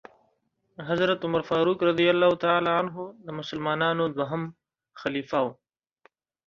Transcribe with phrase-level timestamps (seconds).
[0.89, 2.93] حضرت عمرفاروق رضی الله تعالی عنه
[3.25, 4.43] د مسلمانانو دوهم
[5.01, 5.51] خليفه وو.